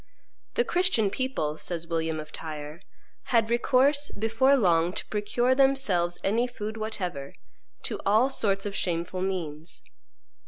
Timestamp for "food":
6.47-6.75